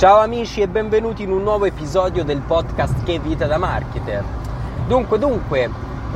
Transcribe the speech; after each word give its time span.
Ciao 0.00 0.20
amici 0.20 0.62
e 0.62 0.66
benvenuti 0.66 1.24
in 1.24 1.30
un 1.30 1.42
nuovo 1.42 1.66
episodio 1.66 2.24
del 2.24 2.40
podcast 2.40 3.02
Che 3.04 3.18
vita 3.18 3.46
da 3.46 3.58
marketer. 3.58 4.24
Dunque, 4.86 5.18
dunque, 5.18 5.68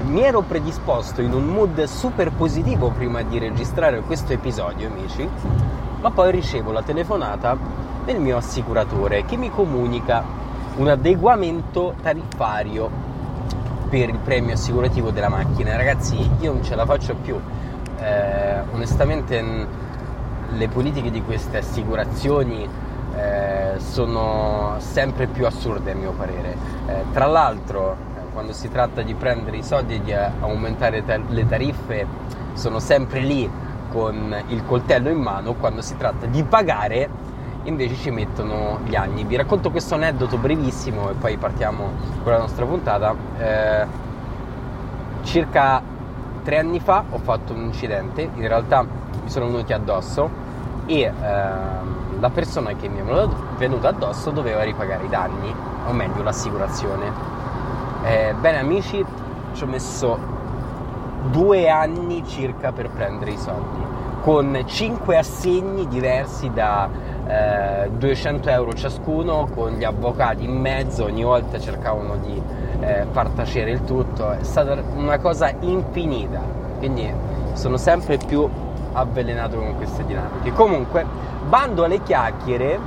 mi 0.07 0.23
ero 0.23 0.41
predisposto 0.41 1.21
in 1.21 1.35
un 1.35 1.45
mood 1.45 1.83
super 1.83 2.33
positivo 2.33 2.89
prima 2.89 3.21
di 3.21 3.39
registrare 3.39 4.01
questo 4.01 4.33
episodio, 4.33 4.89
amici, 4.89 5.29
ma 6.01 6.11
poi 6.11 6.31
ricevo 6.31 6.73
la 6.73 6.81
telefonata 6.81 7.59
del 8.07 8.21
mio 8.21 8.39
assicuratore 8.39 9.27
che 9.27 9.37
mi 9.37 9.51
comunica 9.51 10.25
un 10.77 10.89
adeguamento 10.89 11.95
tariffario 12.01 12.89
per 13.91 14.09
il 14.09 14.17
premio 14.17 14.55
assicurativo 14.55 15.11
della 15.11 15.29
macchina. 15.29 15.77
Ragazzi, 15.77 16.27
io 16.41 16.55
non 16.55 16.65
ce 16.65 16.75
la 16.75 16.87
faccio 16.87 17.17
più. 17.17 17.39
Eh, 18.01 18.61
onestamente 18.73 19.67
le 20.53 20.69
politiche 20.69 21.11
di 21.11 21.21
queste 21.21 21.59
assicurazioni 21.59 22.93
eh, 23.17 23.79
sono 23.79 24.75
sempre 24.79 25.27
più 25.27 25.47
assurde 25.47 25.93
a 25.93 25.95
mio 25.95 26.13
parere. 26.13 26.57
Eh, 26.87 27.05
tra 27.13 27.27
l'altro, 27.27 27.93
eh, 27.93 28.33
quando 28.33 28.53
si 28.53 28.69
tratta 28.69 29.03
di 29.03 29.15
prendere 29.15 29.57
i 29.59 29.63
soldi 29.63 29.95
e 29.95 30.03
di 30.03 30.13
aumentare 30.13 31.05
ta- 31.05 31.21
le 31.29 31.47
tariffe, 31.47 32.07
sono 32.55 32.79
sempre 32.79 33.21
lì 33.21 33.51
con 33.91 34.35
il 34.49 34.65
coltello 34.65 35.09
in 35.09 35.19
mano, 35.19 35.55
quando 35.55 35.81
si 35.81 35.97
tratta 35.97 36.27
di 36.27 36.43
pagare 36.43 37.09
invece 37.65 37.95
ci 37.97 38.11
mettono 38.11 38.81
gli 38.85 38.95
anni. 38.95 39.25
Vi 39.25 39.37
racconto 39.37 39.71
questo 39.71 39.95
aneddoto 39.95 40.37
brevissimo 40.37 41.11
e 41.11 41.15
poi 41.15 41.37
partiamo 41.37 41.91
con 42.23 42.33
la 42.33 42.39
nostra 42.39 42.65
puntata. 42.65 43.15
Eh, 43.39 43.87
circa 45.23 45.83
tre 46.43 46.59
anni 46.59 46.81
fa 46.81 47.05
ho 47.09 47.19
fatto 47.19 47.53
un 47.53 47.63
incidente, 47.63 48.29
in 48.35 48.47
realtà 48.47 48.83
mi 48.83 49.31
sono 49.31 49.47
venuti 49.47 49.73
addosso 49.73 50.29
e 50.87 51.01
ehm, 51.01 52.04
la 52.25 52.31
persona 52.31 52.73
che 52.75 52.89
mi 52.89 53.01
è 53.01 53.29
venuta 53.59 53.89
addosso 53.89 54.31
doveva 54.31 54.63
ripagare 54.63 55.05
i 55.05 55.09
danni, 55.11 55.55
o 55.87 55.93
meglio 55.93 56.23
l'assicurazione. 56.23 57.13
Eh, 58.03 58.35
bene 58.41 58.61
amici, 58.61 59.05
ci 59.53 59.63
ho 59.63 59.67
messo 59.67 60.19
due 61.31 61.69
anni 61.69 62.27
circa 62.27 62.73
per 62.73 62.89
prendere 62.89 63.33
i 63.33 63.37
soldi, 63.37 63.79
con 64.23 64.59
cinque 64.65 65.19
assegni 65.19 65.87
diversi 65.87 66.51
da 66.51 66.89
eh, 67.27 67.91
200 67.91 68.49
euro 68.49 68.73
ciascuno, 68.73 69.47
con 69.55 69.73
gli 69.73 69.85
avvocati 69.85 70.45
in 70.45 70.59
mezzo, 70.59 71.05
ogni 71.05 71.25
volta 71.25 71.61
cercavano 71.61 72.17
di 72.17 72.41
eh, 72.81 73.05
far 73.11 73.29
tacere 73.33 73.71
il 73.71 73.85
tutto, 73.85 74.31
è 74.31 74.43
stata 74.45 74.83
una 74.95 75.19
cosa 75.19 75.53
infinita, 75.61 76.41
quindi 76.79 77.13
sono 77.53 77.77
sempre 77.77 78.17
più 78.17 78.49
avvelenato 78.95 79.57
con 79.57 79.77
queste 79.77 80.05
dinamiche. 80.05 80.53
Comunque, 80.53 81.05
bando 81.47 81.85
alle 81.85 82.03
chiacchiere, 82.03 82.79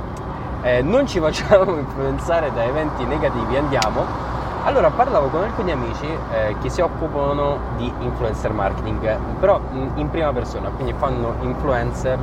eh, 0.62 0.82
non 0.82 1.06
ci 1.06 1.20
facciamo 1.20 1.76
influenzare 1.78 2.52
da 2.52 2.64
eventi 2.64 3.04
negativi, 3.04 3.56
andiamo. 3.56 4.26
Allora, 4.64 4.90
parlavo 4.90 5.28
con 5.28 5.42
alcuni 5.42 5.70
amici 5.70 6.06
eh, 6.32 6.56
che 6.60 6.68
si 6.68 6.80
occupano 6.80 7.58
di 7.76 7.90
influencer 8.00 8.52
marketing, 8.52 9.18
però 9.38 9.60
in 9.94 10.10
prima 10.10 10.32
persona, 10.32 10.68
quindi 10.70 10.92
fanno 10.98 11.36
influencer, 11.40 12.18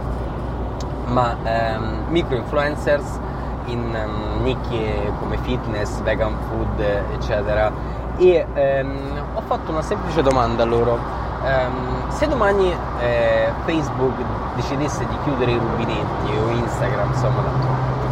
ma 1.07 1.35
ehm, 1.41 2.03
micro 2.09 2.35
influencers 2.35 3.19
in 3.65 3.79
um, 3.79 4.43
nicchie 4.43 5.11
come 5.19 5.37
fitness, 5.37 6.01
vegan 6.01 6.35
food, 6.49 6.79
eccetera. 7.13 7.71
E 8.17 8.45
ehm, 8.53 9.23
ho 9.33 9.41
fatto 9.41 9.71
una 9.71 9.81
semplice 9.81 10.21
domanda 10.21 10.63
a 10.63 10.65
loro 10.65 11.24
Um, 11.45 12.09
se 12.09 12.27
domani 12.27 12.73
eh, 13.01 13.51
Facebook 13.65 14.15
decidesse 14.55 15.05
di 15.05 15.15
chiudere 15.23 15.51
i 15.51 15.57
rubinetti 15.59 16.31
o 16.43 16.49
Instagram, 16.49 17.09
insomma, 17.09 17.43
tanto 17.43 17.67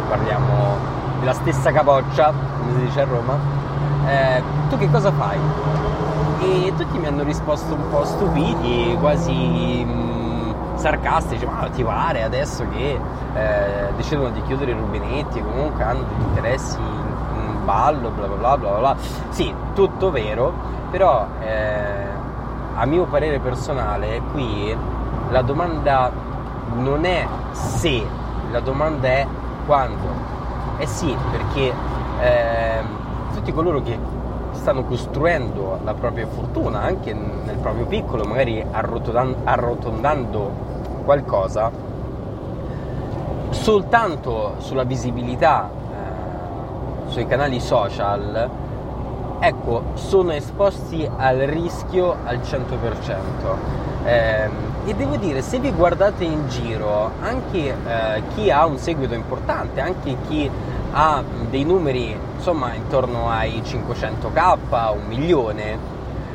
parliamo 0.08 0.76
della 1.18 1.32
stessa 1.32 1.72
capoccia, 1.72 2.32
come 2.58 2.72
si 2.74 2.84
dice 2.84 3.00
a 3.00 3.04
Roma, 3.06 3.36
eh, 4.06 4.40
tu 4.68 4.78
che 4.78 4.88
cosa 4.88 5.10
fai? 5.10 5.38
E 6.42 6.72
tutti 6.76 6.96
mi 6.96 7.06
hanno 7.06 7.24
risposto 7.24 7.74
un 7.74 7.90
po' 7.90 8.04
stupidi, 8.04 8.96
quasi 9.00 9.32
mh, 9.32 9.90
mm, 9.90 10.76
sarcastici, 10.76 11.44
ma 11.44 11.68
ti 11.74 11.82
pare 11.82 12.22
adesso 12.22 12.64
che 12.70 13.00
eh, 13.34 13.92
decidono 13.96 14.28
di 14.28 14.42
chiudere 14.42 14.70
i 14.70 14.74
rubinetti, 14.74 15.42
comunque 15.42 15.82
hanno 15.82 16.04
degli 16.08 16.28
interessi 16.28 16.78
in, 16.78 17.36
in 17.36 17.64
ballo, 17.64 18.10
bla 18.10 18.26
bla 18.28 18.36
bla 18.36 18.56
bla 18.56 18.78
bla. 18.78 18.96
Sì, 19.30 19.52
tutto 19.74 20.12
vero, 20.12 20.52
però 20.90 21.26
eh, 21.40 22.14
a 22.74 22.84
mio 22.86 23.04
parere 23.04 23.38
personale, 23.38 24.20
qui 24.32 24.76
la 25.30 25.42
domanda 25.42 26.10
non 26.74 27.04
è 27.04 27.26
se, 27.52 28.04
la 28.50 28.60
domanda 28.60 29.08
è 29.08 29.26
quando. 29.66 30.32
Eh 30.78 30.86
sì, 30.86 31.16
perché 31.30 31.72
eh, 32.20 32.82
tutti 33.32 33.52
coloro 33.52 33.80
che 33.82 33.96
stanno 34.52 34.84
costruendo 34.84 35.78
la 35.84 35.94
propria 35.94 36.26
fortuna, 36.26 36.80
anche 36.82 37.12
nel 37.12 37.56
proprio 37.56 37.86
piccolo, 37.86 38.24
magari 38.24 38.64
arrotondando 39.44 40.50
qualcosa, 41.04 41.70
soltanto 43.50 44.54
sulla 44.58 44.84
visibilità 44.84 45.70
eh, 45.70 47.10
sui 47.10 47.26
canali 47.26 47.60
social 47.60 48.50
ecco, 49.46 49.82
sono 49.94 50.32
esposti 50.32 51.08
al 51.16 51.38
rischio 51.38 52.16
al 52.24 52.38
100%. 52.38 54.02
Eh, 54.04 54.48
e 54.86 54.94
devo 54.94 55.16
dire, 55.16 55.42
se 55.42 55.58
vi 55.58 55.70
guardate 55.70 56.24
in 56.24 56.48
giro, 56.48 57.10
anche 57.20 57.68
eh, 57.68 58.22
chi 58.34 58.50
ha 58.50 58.64
un 58.64 58.78
seguito 58.78 59.14
importante, 59.14 59.80
anche 59.80 60.16
chi 60.28 60.50
ha 60.92 61.22
dei 61.50 61.64
numeri 61.64 62.16
insomma 62.36 62.74
intorno 62.74 63.28
ai 63.28 63.62
500k, 63.62 64.94
un 64.94 65.06
milione, 65.08 65.78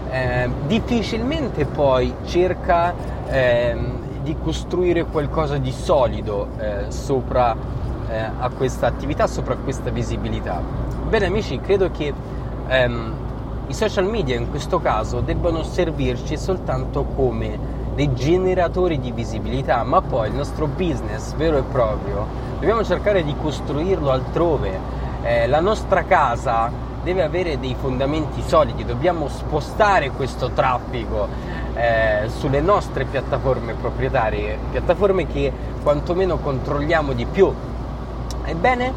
eh, 0.09 0.49
difficilmente 0.67 1.65
poi 1.65 2.13
cerca 2.25 2.93
ehm, 3.27 4.21
di 4.23 4.35
costruire 4.41 5.05
qualcosa 5.05 5.57
di 5.57 5.71
solido 5.71 6.49
eh, 6.57 6.85
sopra 6.89 7.55
eh, 8.09 8.17
a 8.39 8.49
questa 8.49 8.87
attività, 8.87 9.27
sopra 9.27 9.55
questa 9.55 9.91
visibilità. 9.91 10.61
Bene 11.07 11.27
amici, 11.27 11.59
credo 11.59 11.89
che 11.91 12.13
ehm, 12.69 13.13
i 13.67 13.73
social 13.73 14.05
media 14.05 14.35
in 14.35 14.49
questo 14.49 14.79
caso 14.79 15.19
debbano 15.19 15.63
servirci 15.63 16.37
soltanto 16.37 17.03
come 17.15 17.77
dei 17.93 18.13
generatori 18.13 18.99
di 18.99 19.11
visibilità, 19.11 19.83
ma 19.83 20.01
poi 20.01 20.29
il 20.29 20.35
nostro 20.35 20.67
business 20.67 21.33
vero 21.33 21.57
e 21.57 21.63
proprio 21.63 22.25
dobbiamo 22.53 22.83
cercare 22.83 23.23
di 23.23 23.35
costruirlo 23.39 24.09
altrove. 24.09 24.97
Eh, 25.21 25.47
la 25.47 25.59
nostra 25.59 26.03
casa 26.03 26.71
deve 27.03 27.23
avere 27.23 27.59
dei 27.59 27.75
fondamenti 27.79 28.41
solidi, 28.41 28.85
dobbiamo 28.85 29.27
spostare 29.27 30.11
questo 30.11 30.51
traffico 30.51 31.27
eh, 31.75 32.29
sulle 32.29 32.61
nostre 32.61 33.05
piattaforme 33.05 33.73
proprietarie, 33.73 34.57
piattaforme 34.71 35.27
che 35.27 35.51
quantomeno 35.83 36.37
controlliamo 36.37 37.13
di 37.13 37.25
più. 37.25 37.53
Ebbene, 38.45 38.93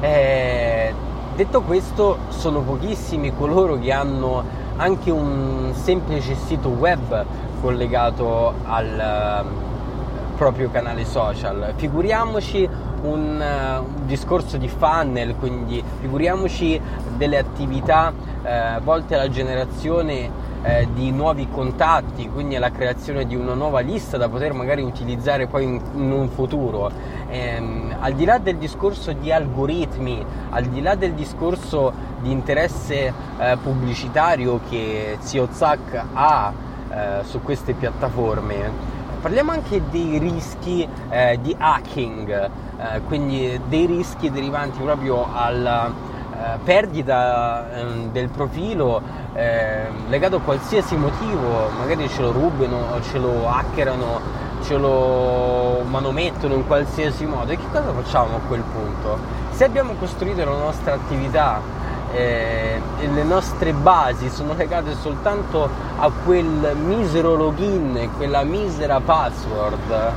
eh, 0.00 0.94
Detto 1.36 1.60
questo, 1.60 2.16
sono 2.28 2.62
pochissimi 2.62 3.30
coloro 3.36 3.78
che 3.78 3.92
hanno 3.92 4.42
anche 4.76 5.10
un 5.10 5.70
semplice 5.74 6.34
sito 6.34 6.70
web 6.70 7.26
collegato 7.60 8.54
al 8.64 9.44
uh, 9.44 10.34
proprio 10.34 10.70
canale 10.70 11.04
social. 11.04 11.74
Figuriamoci 11.76 12.66
un, 13.06 13.40
uh, 13.40 13.82
un, 13.82 14.06
discorso 14.06 14.56
di 14.56 14.68
funnel, 14.68 15.36
quindi 15.36 15.82
figuriamoci 16.00 16.80
delle 17.16 17.38
attività 17.38 18.12
uh, 18.12 18.82
volte 18.82 19.14
alla 19.14 19.28
generazione 19.28 20.44
eh, 20.66 20.88
di 20.94 21.12
nuovi 21.12 21.48
contatti, 21.48 22.28
quindi 22.28 22.56
alla 22.56 22.72
creazione 22.72 23.24
di 23.24 23.36
una 23.36 23.54
nuova 23.54 23.78
lista 23.78 24.16
da 24.16 24.28
poter 24.28 24.52
magari 24.52 24.82
utilizzare 24.82 25.46
poi 25.46 25.62
in, 25.62 25.80
in 25.94 26.10
un 26.10 26.28
futuro. 26.28 26.90
Ehm, 27.28 27.94
al 28.00 28.14
di 28.14 28.24
là 28.24 28.38
del 28.38 28.56
discorso 28.56 29.12
di 29.12 29.30
algoritmi, 29.30 30.24
al 30.50 30.64
di 30.64 30.82
là 30.82 30.96
del 30.96 31.12
discorso 31.12 31.92
di 32.20 32.32
interesse 32.32 33.12
eh, 33.38 33.56
pubblicitario 33.62 34.60
che 34.68 35.18
Zio 35.20 35.46
Zack 35.52 36.02
ha 36.12 36.52
eh, 36.88 37.24
su 37.24 37.40
queste 37.42 37.74
piattaforme, 37.74 38.94
parliamo 39.20 39.52
anche 39.52 39.82
dei 39.90 40.18
rischi 40.18 40.86
eh, 41.10 41.38
di 41.40 41.54
hacking, 41.58 42.50
eh, 42.78 43.00
quindi 43.06 43.60
dei 43.68 43.86
rischi 43.86 44.30
derivanti 44.30 44.80
proprio 44.80 45.26
alla 45.32 45.90
eh, 46.38 46.58
perdita 46.62 47.70
ehm, 47.72 48.10
del 48.12 48.28
profilo 48.28 49.00
eh, 49.32 49.86
legato 50.08 50.36
a 50.36 50.40
qualsiasi 50.40 50.96
motivo, 50.96 51.70
magari 51.78 52.08
ce 52.08 52.20
lo 52.22 52.30
rubano, 52.30 53.00
ce 53.02 53.18
lo 53.18 53.48
hackerano, 53.48 54.20
ce 54.62 54.76
lo 54.76 55.82
manomettono 55.88 56.54
in 56.54 56.66
qualsiasi 56.66 57.24
modo. 57.24 57.52
E 57.52 57.56
che 57.56 57.66
cosa 57.70 57.92
facciamo 57.92 58.36
a 58.36 58.40
quel 58.46 58.62
punto? 58.62 59.18
Se 59.50 59.64
abbiamo 59.64 59.94
costruito 59.98 60.44
la 60.44 60.56
nostra 60.56 60.94
attività 60.94 61.60
eh, 62.16 62.80
le 63.12 63.22
nostre 63.22 63.72
basi 63.72 64.28
sono 64.28 64.54
legate 64.54 64.94
soltanto 64.94 65.68
a 65.98 66.10
quel 66.24 66.76
misero 66.76 67.34
login, 67.34 68.10
quella 68.16 68.42
misera 68.42 69.00
password 69.00 70.12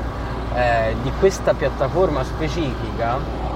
eh, 0.53 0.95
di 1.01 1.11
questa 1.19 1.53
piattaforma 1.53 2.23
specifica, 2.23 3.47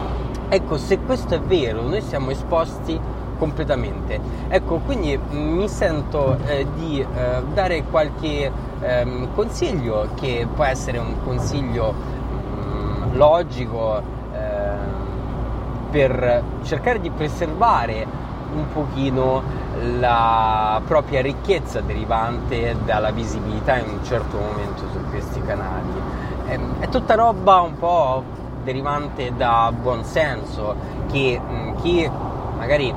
Ecco, 0.53 0.77
se 0.77 0.99
questo 0.99 1.33
è 1.33 1.39
vero, 1.39 1.81
noi 1.81 1.99
siamo 2.01 2.29
esposti 2.29 2.99
completamente. 3.39 4.19
Ecco, 4.49 4.77
quindi 4.85 5.19
mi 5.31 5.67
sento 5.67 6.37
eh, 6.45 6.67
di 6.75 6.99
eh, 6.99 7.43
dare 7.55 7.83
qualche 7.85 8.51
ehm, 8.79 9.33
consiglio 9.33 10.09
che 10.13 10.47
può 10.53 10.63
essere 10.63 10.99
un 10.99 11.15
consiglio 11.23 11.91
mh, 11.91 12.55
mm, 12.55 13.15
logico 13.15 13.99
eh, 14.31 14.71
per 15.89 16.43
cercare 16.61 16.99
di 16.99 17.09
preservare 17.09 18.05
un 18.53 18.71
pochino 18.71 19.41
la 19.99 20.81
propria 20.85 21.21
ricchezza 21.21 21.81
derivante 21.81 22.75
dalla 22.85 23.11
visibilità 23.11 23.77
in 23.77 23.89
un 23.89 24.03
certo 24.03 24.37
momento 24.37 24.83
su 24.91 24.99
questi 25.09 25.41
canali. 25.41 25.91
È, 26.45 26.53
ehm, 26.53 26.79
è 26.79 26.89
tutta 26.89 27.15
roba 27.15 27.61
un 27.61 27.77
po' 27.77 28.23
derivante 28.63 29.33
da 29.35 29.71
buonsenso 29.77 30.75
che 31.11 31.39
mm, 31.41 31.75
chi 31.81 32.09
magari 32.57 32.89
eh, 32.89 32.95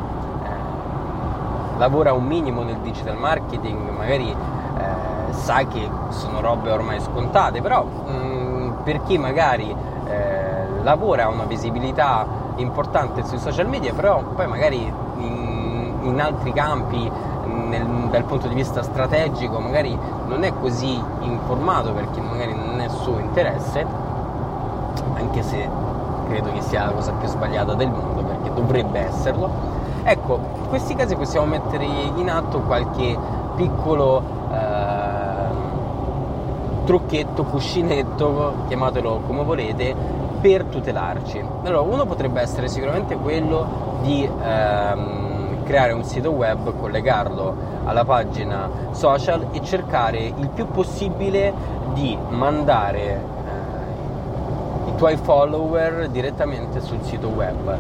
lavora 1.79 2.13
un 2.13 2.25
minimo 2.25 2.63
nel 2.63 2.79
digital 2.79 3.17
marketing 3.17 3.91
magari 3.91 4.31
eh, 4.31 5.33
sa 5.33 5.65
che 5.67 5.89
sono 6.11 6.41
robe 6.41 6.71
ormai 6.71 7.01
scontate, 7.01 7.61
però 7.61 7.85
mh, 7.85 8.11
mm, 8.11 8.73
per 8.85 9.03
chi 9.03 9.19
magari 9.19 9.75
eh, 10.07 10.83
lavora 10.83 11.29
una 11.29 11.45
visibilità 11.45 12.27
importante 12.57 13.25
sui 13.25 13.39
social 13.39 13.69
media, 13.69 13.93
però 13.93 14.23
poi 14.23 14.47
magari 14.47 14.77
in, 15.19 15.46
in 16.09 16.21
altri 16.21 16.53
campi 16.53 17.11
nel, 17.47 17.87
dal 18.11 18.25
punto 18.25 18.49
di 18.49 18.55
vista 18.55 18.83
strategico 18.83 19.59
magari 19.59 19.97
non 20.27 20.43
è 20.43 20.53
così 20.61 21.01
informato 21.21 21.93
perché 21.93 22.21
magari 22.21 22.55
non 22.55 22.81
è 22.81 22.89
suo 22.89 23.19
interesse, 23.19 23.87
anche 25.15 25.43
se 25.43 25.69
credo 26.29 26.53
che 26.53 26.61
sia 26.63 26.87
la 26.87 26.93
cosa 26.93 27.13
più 27.13 27.29
sbagliata 27.29 27.75
del 27.75 27.91
mondo 27.91 28.23
perché 28.23 28.53
dovrebbe 28.53 28.99
esserlo. 29.01 29.75
Ecco, 30.03 30.39
in 30.63 30.69
questi 30.69 30.95
casi 30.95 31.17
possiamo 31.17 31.47
mettere 31.47 31.85
in 31.85 32.31
atto 32.31 32.61
qualche 32.61 33.19
piccolo 33.57 34.23
eh, 34.53 34.95
trucchetto, 36.85 37.43
cuscinetto, 37.45 38.55
chiamatelo 38.69 39.23
come 39.27 39.43
volete, 39.43 39.95
per 40.41 40.65
tutelarci. 40.65 41.43
Allora, 41.65 41.81
uno 41.81 42.07
potrebbe 42.07 42.41
essere 42.41 42.69
sicuramente 42.69 43.17
quello 43.17 43.99
di 44.03 44.23
ehm, 44.25 45.26
creare 45.67 45.93
un 45.93 46.05
sito 46.05 46.31
web, 46.31 46.73
collegarlo 46.79 47.55
alla 47.85 48.05
pagina 48.05 48.71
social 48.93 49.49
e 49.51 49.63
cercare 49.63 50.19
il 50.19 50.49
più 50.55 50.67
possibile 50.69 51.53
di 51.93 52.17
mandare 52.29 53.01
eh, 53.01 54.89
i 54.91 54.95
tuoi 54.95 55.17
follower 55.17 56.09
direttamente 56.09 56.81
sul 56.81 57.03
sito 57.03 57.29
web, 57.29 57.77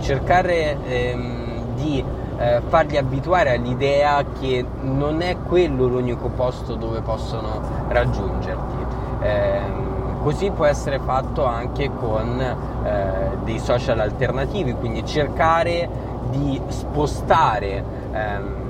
cercare 0.00 0.76
ehm, 0.84 1.74
di 1.74 2.04
eh, 2.38 2.60
farli 2.68 2.98
abituare 2.98 3.54
all'idea 3.54 4.22
che 4.38 4.64
non 4.82 5.22
è 5.22 5.36
quello 5.48 5.86
l'unico 5.86 6.28
posto 6.28 6.74
dove 6.74 7.00
possono 7.00 7.60
raggiungerti. 7.88 8.76
Eh, 9.22 9.88
Così 10.22 10.50
può 10.50 10.66
essere 10.66 10.98
fatto 10.98 11.46
anche 11.46 11.90
con 11.98 12.38
eh, 12.38 13.38
dei 13.42 13.58
social 13.58 14.00
alternativi, 14.00 14.74
quindi 14.74 15.02
cercare 15.06 15.88
di 16.30 16.60
spostare 16.68 17.84
ehm, 18.12 18.60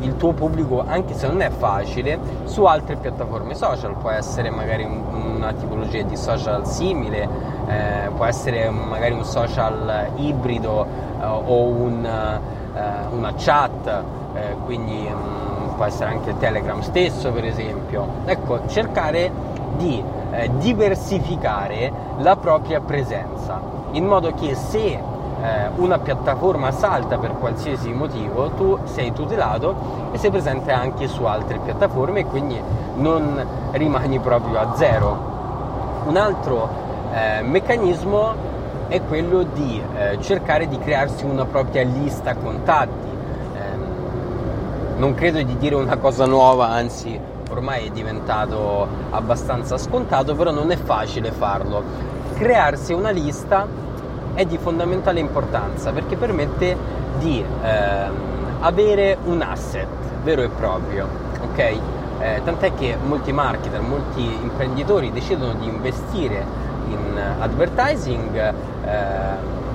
il 0.00 0.16
tuo 0.16 0.32
pubblico, 0.32 0.82
anche 0.86 1.14
se 1.14 1.26
non 1.26 1.40
è 1.42 1.50
facile, 1.50 2.18
su 2.44 2.64
altre 2.64 2.96
piattaforme 2.96 3.54
social. 3.54 3.94
Può 3.96 4.10
essere 4.10 4.50
magari 4.50 4.84
un, 4.84 5.34
una 5.36 5.52
tipologia 5.52 6.02
di 6.02 6.16
social 6.16 6.66
simile, 6.66 7.28
eh, 7.66 8.10
può 8.14 8.24
essere 8.24 8.68
magari 8.70 9.14
un 9.14 9.24
social 9.24 10.08
ibrido 10.16 10.86
eh, 11.20 11.24
o 11.24 11.64
un, 11.64 12.04
eh, 12.04 13.14
una 13.14 13.34
chat, 13.36 14.02
eh, 14.34 14.56
quindi 14.64 15.08
mh, 15.08 15.72
mm, 15.72 15.74
può 15.76 15.84
essere 15.84 16.10
anche 16.10 16.36
Telegram 16.38 16.80
stesso 16.80 17.30
per 17.32 17.44
esempio. 17.44 18.06
Ecco, 18.24 18.66
cercare 18.68 19.30
di 19.76 20.02
eh, 20.32 20.50
diversificare 20.58 21.92
la 22.18 22.36
propria 22.36 22.80
presenza, 22.80 23.60
in 23.92 24.04
modo 24.06 24.32
che 24.32 24.54
se 24.54 25.09
una 25.76 25.98
piattaforma 25.98 26.70
salta 26.70 27.18
per 27.18 27.32
qualsiasi 27.38 27.92
motivo, 27.92 28.50
tu 28.50 28.78
sei 28.84 29.12
tutelato 29.12 30.10
e 30.12 30.18
sei 30.18 30.30
presente 30.30 30.70
anche 30.70 31.08
su 31.08 31.24
altre 31.24 31.58
piattaforme 31.58 32.20
e 32.20 32.24
quindi 32.26 32.60
non 32.96 33.44
rimani 33.72 34.18
proprio 34.18 34.58
a 34.58 34.74
zero. 34.76 35.28
Un 36.06 36.16
altro 36.16 36.68
eh, 37.12 37.42
meccanismo 37.42 38.48
è 38.88 39.00
quello 39.02 39.42
di 39.42 39.82
eh, 39.96 40.18
cercare 40.20 40.68
di 40.68 40.78
crearsi 40.78 41.24
una 41.24 41.44
propria 41.44 41.82
lista 41.84 42.34
contatti. 42.34 43.08
Ehm, 43.54 43.84
non 44.96 45.14
credo 45.14 45.42
di 45.42 45.56
dire 45.56 45.74
una 45.74 45.96
cosa 45.96 46.26
nuova, 46.26 46.68
anzi 46.68 47.18
ormai 47.50 47.86
è 47.86 47.90
diventato 47.90 48.86
abbastanza 49.10 49.78
scontato, 49.78 50.34
però 50.34 50.50
non 50.50 50.70
è 50.70 50.76
facile 50.76 51.30
farlo. 51.30 51.82
Crearsi 52.34 52.92
una 52.92 53.10
lista 53.10 53.66
è 54.34 54.44
di 54.44 54.58
fondamentale 54.58 55.20
importanza 55.20 55.92
perché 55.92 56.16
permette 56.16 56.76
di 57.18 57.44
ehm, 57.62 58.14
avere 58.60 59.18
un 59.24 59.42
asset 59.42 59.86
vero 60.22 60.42
e 60.42 60.48
proprio, 60.48 61.06
ok? 61.42 61.58
Eh, 61.58 62.40
tant'è 62.44 62.74
che 62.74 62.96
molti 63.02 63.32
marketer, 63.32 63.80
molti 63.80 64.22
imprenditori 64.22 65.10
decidono 65.10 65.54
di 65.54 65.66
investire 65.66 66.44
in 66.88 67.18
advertising 67.38 68.36
eh, 68.36 68.52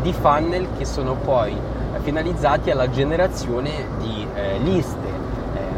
di 0.02 0.14
funnel 0.14 0.68
che 0.78 0.86
sono 0.86 1.16
poi 1.16 1.58
finalizzati 2.02 2.70
alla 2.70 2.90
generazione 2.90 3.72
di 3.98 4.28
eh, 4.36 4.60
liste 4.60 5.05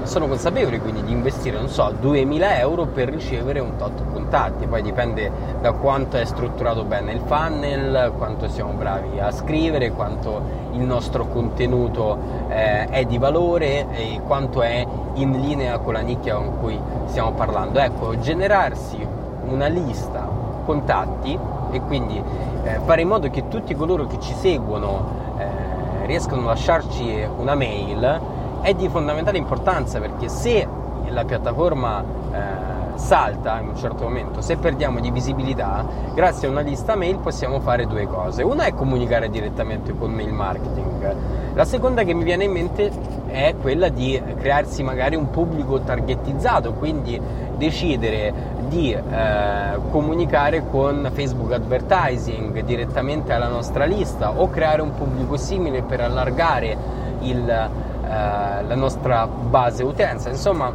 sono 0.07 0.27
consapevoli 0.27 0.79
quindi 0.79 1.03
di 1.03 1.11
investire, 1.11 1.57
non 1.57 1.69
so, 1.69 1.93
2000 1.99 2.59
euro 2.59 2.85
per 2.85 3.09
ricevere 3.09 3.59
un 3.59 3.75
tot 3.75 4.03
contatti, 4.11 4.65
poi 4.65 4.81
dipende 4.81 5.29
da 5.61 5.73
quanto 5.73 6.17
è 6.17 6.25
strutturato 6.25 6.83
bene 6.83 7.11
il 7.11 7.21
funnel, 7.25 8.13
quanto 8.17 8.47
siamo 8.47 8.71
bravi 8.71 9.19
a 9.19 9.31
scrivere, 9.31 9.91
quanto 9.91 10.41
il 10.71 10.79
nostro 10.79 11.27
contenuto 11.27 12.17
eh, 12.47 12.87
è 12.87 13.05
di 13.05 13.17
valore 13.17 13.87
e 13.91 14.21
quanto 14.25 14.61
è 14.61 14.85
in 15.15 15.39
linea 15.41 15.77
con 15.79 15.93
la 15.93 16.01
nicchia 16.01 16.35
con 16.35 16.59
cui 16.59 16.79
stiamo 17.05 17.33
parlando. 17.33 17.79
Ecco, 17.79 18.17
generarsi 18.17 19.05
una 19.45 19.67
lista 19.67 20.27
contatti 20.65 21.37
e 21.71 21.81
quindi 21.81 22.21
eh, 22.63 22.79
fare 22.85 23.01
in 23.01 23.07
modo 23.07 23.29
che 23.29 23.47
tutti 23.47 23.75
coloro 23.75 24.07
che 24.07 24.19
ci 24.19 24.33
seguono 24.33 25.35
eh, 25.37 26.05
riescano 26.05 26.43
a 26.43 26.45
lasciarci 26.45 27.27
una 27.37 27.55
mail 27.55 28.26
è 28.61 28.73
di 28.73 28.87
fondamentale 28.89 29.37
importanza 29.37 29.99
perché 29.99 30.29
se 30.29 30.67
la 31.09 31.23
piattaforma 31.23 32.03
eh, 32.31 32.97
salta 32.97 33.59
in 33.59 33.69
un 33.69 33.77
certo 33.77 34.03
momento, 34.03 34.41
se 34.41 34.57
perdiamo 34.57 34.99
di 34.99 35.11
visibilità, 35.11 35.85
grazie 36.13 36.47
a 36.47 36.51
una 36.51 36.61
lista 36.61 36.95
mail 36.95 37.17
possiamo 37.19 37.59
fare 37.59 37.85
due 37.85 38.07
cose. 38.07 38.43
Una 38.43 38.65
è 38.65 38.73
comunicare 38.73 39.29
direttamente 39.29 39.95
con 39.95 40.11
mail 40.11 40.33
marketing, 40.33 41.15
la 41.53 41.65
seconda 41.65 42.03
che 42.03 42.13
mi 42.13 42.23
viene 42.23 42.43
in 42.43 42.51
mente 42.51 42.91
è 43.27 43.55
quella 43.59 43.89
di 43.89 44.21
crearsi 44.37 44.83
magari 44.83 45.15
un 45.15 45.29
pubblico 45.29 45.79
targetizzato, 45.79 46.73
quindi 46.73 47.19
decidere 47.55 48.55
di 48.67 48.91
eh, 48.91 49.79
comunicare 49.89 50.63
con 50.69 51.09
Facebook 51.13 51.53
Advertising 51.53 52.63
direttamente 52.63 53.33
alla 53.33 53.47
nostra 53.47 53.85
lista 53.85 54.31
o 54.31 54.49
creare 54.49 54.81
un 54.81 54.93
pubblico 54.93 55.37
simile 55.37 55.81
per 55.81 56.01
allargare 56.01 56.77
il, 57.21 57.69
la 58.07 58.75
nostra 58.75 59.27
base 59.27 59.83
utenza, 59.83 60.29
insomma 60.29 60.71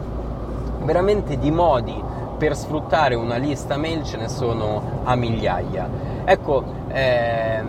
veramente 0.84 1.38
di 1.38 1.50
modi 1.50 2.00
per 2.36 2.56
sfruttare 2.56 3.14
una 3.14 3.36
lista 3.36 3.76
mail 3.76 4.02
ce 4.02 4.16
ne 4.16 4.28
sono 4.28 5.00
a 5.04 5.14
migliaia. 5.14 5.88
Ecco, 6.24 6.64
ehm, 6.88 7.66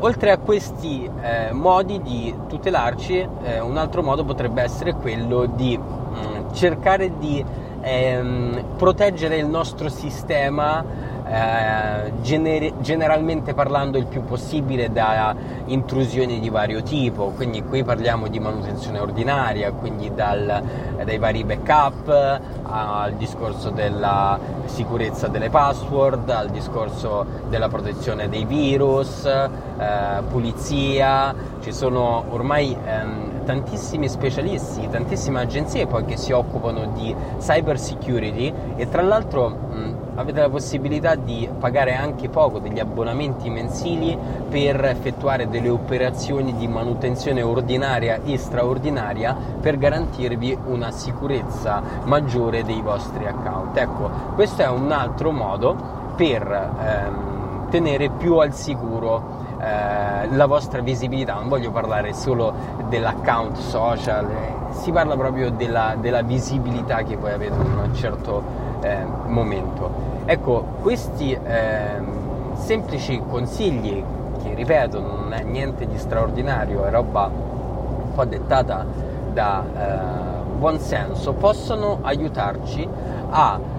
oltre 0.00 0.30
a 0.30 0.38
questi 0.38 1.10
eh, 1.22 1.52
modi 1.52 2.02
di 2.02 2.34
tutelarci, 2.48 3.28
eh, 3.44 3.60
un 3.60 3.78
altro 3.78 4.02
modo 4.02 4.24
potrebbe 4.24 4.62
essere 4.62 4.92
quello 4.92 5.46
di 5.46 5.78
mh, 5.78 5.82
mm, 5.82 6.52
cercare 6.52 7.16
di 7.18 7.42
ehm, 7.80 8.64
proteggere 8.76 9.36
il 9.36 9.46
nostro 9.46 9.88
sistema 9.88 10.84
eh, 11.26 12.12
gener- 12.20 12.80
generalmente 12.80 13.54
parlando 13.54 13.96
il 13.98 14.06
più 14.06 14.24
possibile 14.24 14.92
da 14.92 15.34
intrusioni 15.66 16.38
di 16.40 16.50
vario 16.50 16.82
tipo, 16.82 17.32
quindi 17.34 17.62
qui 17.64 17.82
parliamo 17.82 18.28
di 18.28 18.38
manutenzione 18.38 18.98
ordinaria, 18.98 19.72
quindi 19.72 20.12
dal, 20.14 20.62
dai 21.02 21.18
vari 21.18 21.44
backup 21.44 22.40
al 22.62 23.14
discorso 23.14 23.70
della 23.70 24.38
sicurezza 24.66 25.28
delle 25.28 25.48
password, 25.50 26.28
al 26.30 26.50
discorso 26.50 27.24
della 27.48 27.68
protezione 27.68 28.28
dei 28.28 28.44
virus, 28.44 29.24
eh, 29.24 30.22
pulizia, 30.28 31.34
ci 31.60 31.72
sono 31.72 32.24
ormai 32.30 32.76
ehm, 32.84 33.44
tantissimi 33.44 34.08
specialisti, 34.08 34.88
tantissime 34.88 35.40
agenzie 35.40 35.86
poi 35.86 36.04
che 36.04 36.16
si 36.16 36.32
occupano 36.32 36.86
di 36.94 37.14
cyber 37.38 37.78
security 37.78 38.52
e 38.76 38.88
tra 38.88 39.02
l'altro 39.02 39.48
mh, 39.48 40.03
avete 40.16 40.40
la 40.40 40.48
possibilità 40.48 41.14
di 41.14 41.48
pagare 41.58 41.94
anche 41.94 42.28
poco 42.28 42.58
degli 42.58 42.78
abbonamenti 42.78 43.50
mensili 43.50 44.16
per 44.48 44.84
effettuare 44.84 45.48
delle 45.48 45.68
operazioni 45.68 46.54
di 46.54 46.68
manutenzione 46.68 47.42
ordinaria 47.42 48.20
e 48.24 48.38
straordinaria 48.38 49.36
per 49.60 49.78
garantirvi 49.78 50.58
una 50.66 50.90
sicurezza 50.90 51.82
maggiore 52.04 52.62
dei 52.64 52.80
vostri 52.80 53.26
account. 53.26 53.76
Ecco, 53.76 54.10
questo 54.34 54.62
è 54.62 54.68
un 54.68 54.92
altro 54.92 55.32
modo 55.32 55.76
per 56.16 56.42
ehm, 56.50 57.68
tenere 57.70 58.10
più 58.10 58.36
al 58.36 58.54
sicuro 58.54 59.42
eh, 59.64 60.28
la 60.28 60.46
vostra 60.46 60.80
visibilità, 60.80 61.34
non 61.34 61.48
voglio 61.48 61.70
parlare 61.70 62.12
solo 62.12 62.52
dell'account 62.88 63.56
social, 63.56 64.28
eh, 64.30 64.54
si 64.72 64.92
parla 64.92 65.16
proprio 65.16 65.50
della, 65.50 65.96
della, 65.98 66.22
visibilità 66.22 67.02
che 67.02 67.16
voi 67.16 67.32
avete 67.32 67.54
in 67.54 67.78
un 67.78 67.94
certo 67.94 68.42
eh, 68.84 69.04
momento. 69.26 69.90
Ecco, 70.26 70.64
questi 70.82 71.36
ehm, 71.42 72.56
semplici 72.56 73.20
consigli, 73.28 74.02
che 74.42 74.54
ripeto 74.54 75.00
non 75.00 75.32
è 75.32 75.42
niente 75.42 75.86
di 75.86 75.98
straordinario, 75.98 76.84
è 76.84 76.90
roba 76.90 77.30
un 77.32 78.12
po' 78.14 78.24
dettata 78.24 78.84
da 79.32 79.64
eh, 79.64 80.56
buon 80.58 80.78
senso, 80.78 81.32
possono 81.32 81.98
aiutarci 82.02 82.88
a 83.30 83.72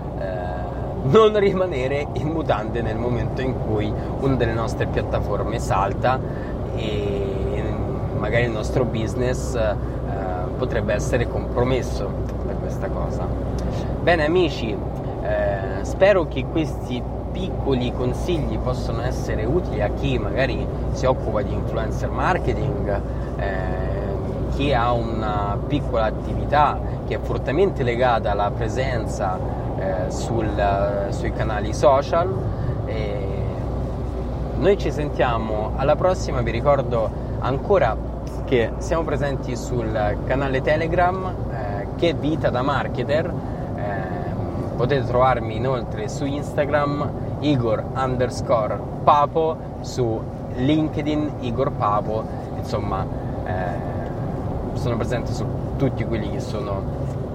non 1.06 1.38
rimanere 1.38 2.08
in 2.14 2.28
mutande 2.30 2.82
nel 2.82 2.98
momento 2.98 3.42
in 3.42 3.54
cui 3.66 3.92
una 4.20 4.36
delle 4.36 4.54
nostre 4.54 4.88
piattaforme 4.88 5.60
salta 5.60 6.20
e 6.76 7.36
magari 8.18 8.46
il 8.46 8.52
nostro 8.52 8.86
business 8.86 9.54
eh, 9.54 9.76
potrebbe 10.56 10.94
essere 10.94 11.28
compromesso 11.28 12.10
da 12.46 12.54
questa 12.54 12.88
cosa. 12.88 13.28
Bene 14.02 14.26
amici, 14.26 14.76
eh, 15.24 15.84
spero 15.84 16.28
che 16.28 16.46
questi 16.46 17.02
piccoli 17.32 17.92
consigli 17.92 18.58
possano 18.58 19.02
essere 19.02 19.44
utili 19.44 19.82
a 19.82 19.90
chi 19.90 20.18
magari 20.18 20.66
si 20.92 21.06
occupa 21.06 21.42
di 21.42 21.54
influencer 21.54 22.10
marketing, 22.10 23.02
eh, 23.38 24.54
chi 24.56 24.74
ha 24.74 24.94
una 24.94 25.58
piccola 25.68 26.06
attività 26.06 26.80
che 27.06 27.16
è 27.16 27.20
fortemente 27.20 27.84
legata 27.84 28.32
alla 28.32 28.52
presenza 28.52 29.38
eh, 29.78 30.10
sul, 30.12 30.50
sui 31.10 31.34
canali 31.34 31.74
social. 31.74 32.34
E 32.86 33.28
noi 34.58 34.78
ci 34.78 34.92
sentiamo 34.92 35.74
alla 35.76 35.96
prossima, 35.96 36.42
vi 36.42 36.52
ricordo 36.52 37.10
ancora 37.40 37.98
che 38.46 38.72
siamo 38.78 39.04
presenti 39.04 39.56
sul 39.56 40.18
canale 40.26 40.62
Telegram 40.62 41.34
eh, 41.52 41.88
che 41.96 42.14
vita 42.14 42.50
da 42.50 42.62
marketer. 42.62 43.34
Eh, 43.76 44.34
potete 44.76 45.06
trovarmi 45.06 45.56
inoltre 45.56 46.10
su 46.10 46.26
Instagram 46.26 47.10
Igor 47.40 47.84
underscore 47.96 48.78
Papo, 49.04 49.58
su 49.82 50.22
LinkedIn 50.56 51.32
Igor 51.42 51.72
Papo, 51.72 52.24
insomma 52.58 53.06
eh, 53.46 53.94
sono 54.74 54.98
presente 54.98 55.34
su 55.34 55.46
tutti 55.78 56.04
quelli 56.06 56.30
che 56.32 56.40
sono 56.40 56.82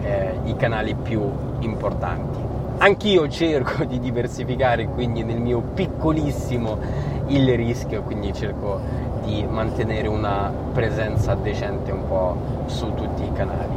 eh, 0.03 0.39
i 0.45 0.57
canali 0.57 0.95
più 0.95 1.23
importanti. 1.61 2.39
Anch'io 2.79 3.29
cerco 3.29 3.85
di 3.85 3.99
diversificare 3.99 4.87
quindi 4.87 5.23
nel 5.23 5.39
mio 5.39 5.61
piccolissimo 5.61 6.79
il 7.27 7.55
rischio, 7.55 8.03
quindi 8.03 8.33
cerco 8.33 8.81
di 9.23 9.45
mantenere 9.49 10.09
una 10.09 10.53
presenza 10.73 11.35
decente 11.35 11.91
un 11.93 12.07
po' 12.07 12.37
su 12.67 12.95
tutti 12.95 13.25
i 13.25 13.33
canali. 13.33 13.75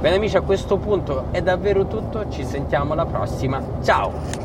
Bene 0.00 0.16
amici, 0.16 0.36
a 0.36 0.42
questo 0.42 0.76
punto 0.76 1.26
è 1.30 1.40
davvero 1.40 1.86
tutto, 1.86 2.28
ci 2.28 2.44
sentiamo 2.44 2.92
alla 2.92 3.06
prossima, 3.06 3.62
ciao! 3.82 4.43